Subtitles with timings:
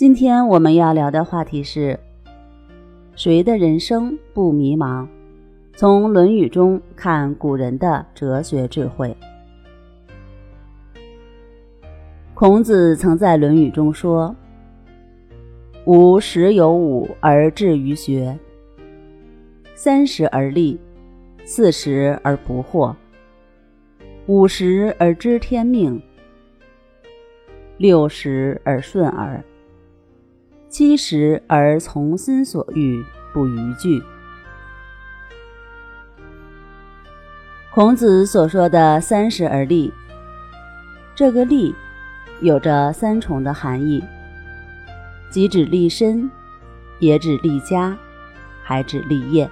[0.00, 2.00] 今天我们要聊的话题是：
[3.14, 5.06] 谁的人生不迷茫？
[5.76, 9.14] 从《论语》中看古人的哲学智慧。
[12.32, 14.34] 孔子曾在《论语》中说
[15.84, 18.38] ：“吾十有五而志于学，
[19.74, 20.80] 三十而立，
[21.44, 22.94] 四十而不惑，
[24.24, 26.00] 五十而知天命，
[27.76, 29.38] 六十而顺耳。”
[30.70, 34.00] 七十而从心所欲，不逾矩。
[37.74, 39.92] 孔子所说的“三十而立”，
[41.12, 41.74] 这个“立”
[42.40, 44.00] 有着三重的含义，
[45.28, 46.30] 即指立身，
[47.00, 47.98] 也指立家，
[48.62, 49.50] 还指立业。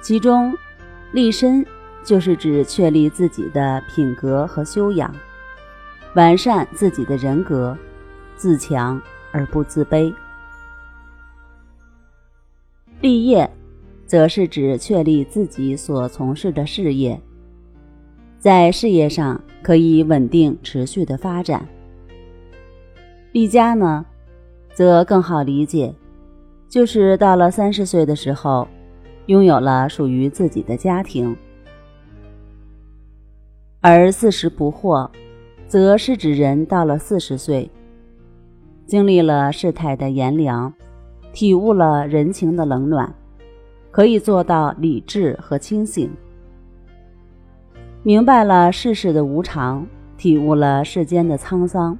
[0.00, 0.56] 其中，
[1.10, 1.66] 立身
[2.04, 5.12] 就是指确立自己的品格和修养，
[6.14, 7.76] 完善自己的人格，
[8.36, 9.02] 自强。
[9.36, 10.10] 而不自卑。
[13.02, 13.48] 立业，
[14.06, 17.20] 则是指确立自己所从事的事业，
[18.38, 21.68] 在事业上可以稳定持续的发展。
[23.32, 24.06] 立家呢，
[24.72, 25.94] 则更好理解，
[26.66, 28.66] 就是到了三十岁的时候，
[29.26, 31.36] 拥有了属于自己的家庭。
[33.82, 35.10] 而四十不惑，
[35.68, 37.70] 则是指人到了四十岁。
[38.86, 40.72] 经历了世态的炎凉，
[41.32, 43.12] 体悟了人情的冷暖，
[43.90, 46.08] 可以做到理智和清醒，
[48.04, 49.84] 明白了世事的无常，
[50.16, 51.98] 体悟了世间的沧桑，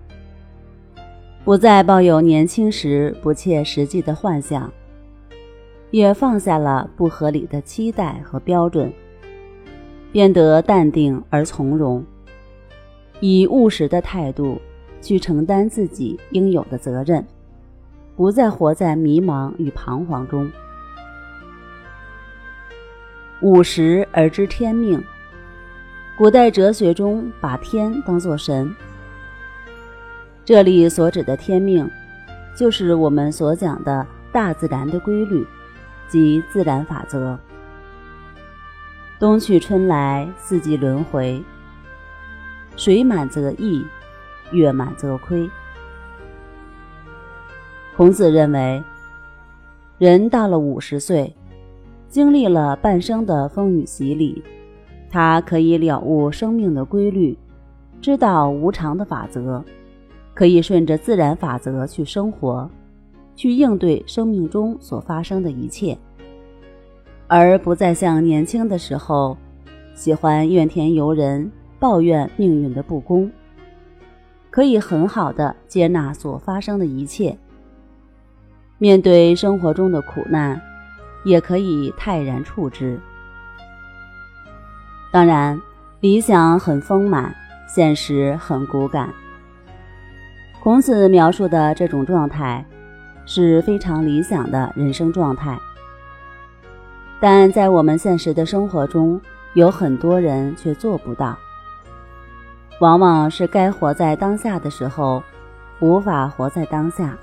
[1.45, 4.73] 不再抱有年轻时不切实际的幻想，
[5.91, 8.93] 也放下了不合理的期待和标准，
[10.13, 12.05] 变得淡定而从容，
[13.19, 14.61] 以务实的态度。
[15.07, 17.25] 去承担自己应有的责任，
[18.17, 20.51] 不再活在迷茫与彷徨中。
[23.41, 25.01] 五十而知天命，
[26.19, 28.75] 古代哲学中把天当作神。
[30.45, 31.89] 这里所指的天命，
[32.57, 35.47] 就是我们所讲的大自然的规律，
[36.09, 37.39] 及自然法则。
[39.21, 41.41] 冬去春来，四季轮回，
[42.77, 43.85] 水满则溢。
[44.53, 45.49] 月满则亏。
[47.97, 48.83] 孔子认为，
[49.99, 51.35] 人到了五十岁，
[52.09, 54.43] 经历了半生的风雨洗礼，
[55.11, 57.37] 他可以了悟生命的规律，
[58.01, 59.65] 知道无常的法则，
[60.35, 62.71] 可以顺着自然法则去生活，
[63.35, 65.97] 去应对生命中所发生的一切，
[67.27, 69.37] 而不再像年轻的时候，
[69.95, 73.31] 喜欢怨天尤人，抱怨命运的不公。
[74.57, 77.37] 可以很好的接纳所发生的一切，
[78.79, 80.59] 面对生活中的苦难，
[81.27, 82.99] 也可以泰然处之。
[85.13, 85.61] 当然，
[86.01, 87.37] 理想很丰满，
[87.69, 89.13] 现实很骨感。
[90.63, 92.65] 孔子描述的这种状态
[93.27, 95.59] 是非常理想的人生状态，
[97.21, 99.21] 但在我们现实的生活中，
[99.53, 101.37] 有很多人却做不到。
[102.81, 105.23] 往往是该活在当下的时候，
[105.81, 107.17] 无法活在当下；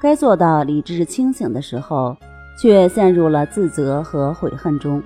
[0.00, 2.16] 该做到理智清醒的时候，
[2.58, 5.00] 却陷入了自责和悔恨中。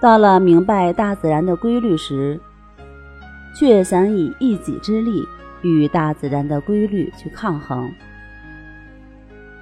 [0.00, 2.38] 到了明白大自然的规律时，
[3.58, 5.22] 却想以一己之力
[5.62, 7.90] 与大自然的规律去抗衡。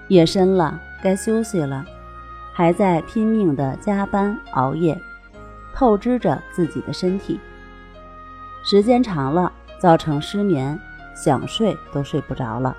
[0.09, 1.85] 夜深了，该休息了，
[2.53, 5.00] 还在拼命的加班熬夜，
[5.73, 7.38] 透支着自己的身体。
[8.64, 10.79] 时间长了，造成失眠，
[11.14, 12.76] 想睡都睡不着了。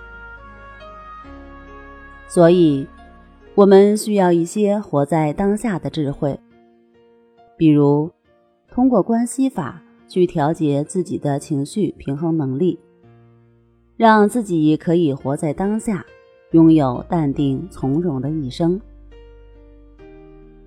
[2.27, 2.87] 所以，
[3.53, 6.39] 我们需要一些活在当下的智慧，
[7.57, 8.09] 比如
[8.71, 12.79] 通过关系法去调节自己的情绪平衡能力，
[13.97, 16.03] 让自己可以活在当下，
[16.51, 18.79] 拥有淡定从容的一生。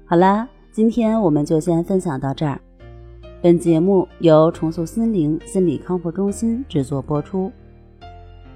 [0.04, 2.60] 好啦，今天我们就先分享到这儿。
[3.46, 7.52] 本节目由重塑心灵心理康复中心制作播出。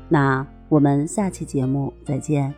[0.08, 2.52] 那我们下期节目再见。